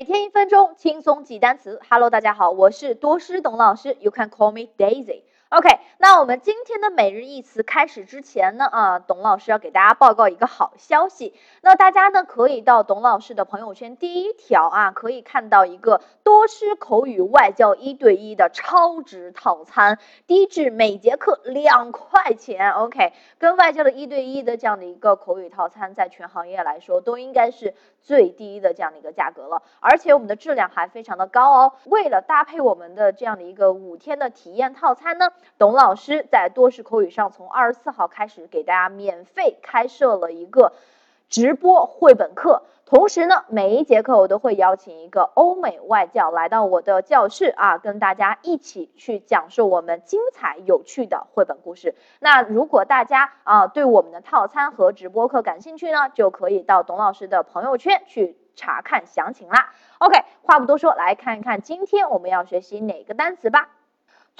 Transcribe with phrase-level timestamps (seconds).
[0.00, 1.78] 每天一分钟轻松记单词。
[1.90, 5.24] Hello，大家好，我是多师董老师，You can call me Daisy。
[5.50, 11.34] OK，那我们今天的每日一词开始之前呢，啊，董老师要给大家报告一个好消息。
[11.60, 19.98] 那大家呢可以到董老师的朋友圈第一条啊，可以看到一个多师口语外教一对一的超值套餐，
[20.28, 22.70] 低至每节课两块钱。
[22.70, 31.72] OK，跟外教的一对一的这样的一个口语套餐，在全行业来说都应该是最低的这样的一个价格了，而且我们的质量还非常的高哦。
[31.86, 35.32] 为了搭配我们的这样的一个五天的体验套餐呢。
[35.58, 40.72] 董老师在多识口语上，从二十四号开始给大家免费开设了一个
[41.28, 51.94] 直播绘本课，同时呢，每一节课我都会邀请一个欧美外教来到我的教室啊，跟大家一起去讲述我们精彩有趣的绘本故事。
[52.18, 59.72] 那如果大家啊对我们的套餐和直播课感兴趣呢，就可以到董老师的朋友圈去查看详情啦。
[59.98, 63.68] OK，话不多说，来看一看今天我们要学习哪个单词吧。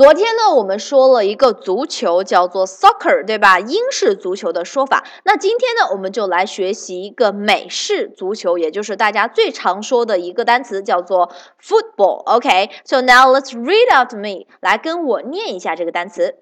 [0.00, 3.60] 昨天呢，我们说了一个足球叫做 soccer，对吧？
[3.60, 5.04] 英式足球的说法。
[5.24, 11.30] 那今天呢，我们就来学习一个美式足球，也就是大家最常说的一个单词，叫做
[11.62, 12.22] football。
[12.24, 16.36] OK，so now let's read out me，来跟我念一下这个单词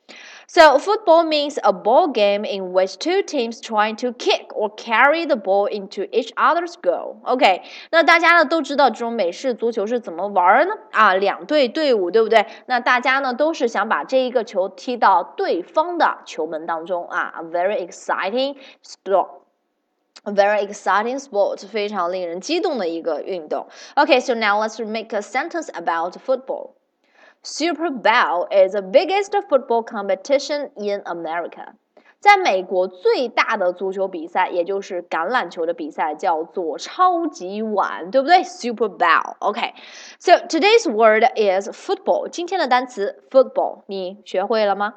[0.51, 5.25] So football means a ball game in which two teams trying to kick or carry
[5.25, 7.17] the ball into each other's goal.
[7.23, 10.73] OK，那大家呢都知道这种美式足球是怎么玩呢？
[10.91, 12.45] 啊，两队队伍，对不对？
[12.65, 23.67] 那大家呢都是想把这一个球踢到对方的球门当中啊，a very exciting sport。A very exciting sport，非常令人激动的一个运动。
[23.95, 26.71] Okay, so now let's make a sentence about football.
[27.43, 31.73] Super Bowl is the biggest football competition in America。
[32.19, 38.43] 在美国最大的足球比赛，也就是橄榄球的比赛，叫做超级碗，对不对？
[38.43, 42.27] Super Bowl。OK，so today's word is football。
[42.27, 44.95] 今天的单词 football，你学会了吗？